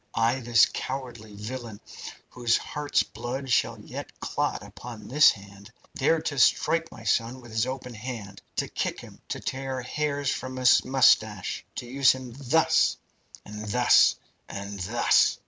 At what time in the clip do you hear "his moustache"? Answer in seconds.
10.57-11.63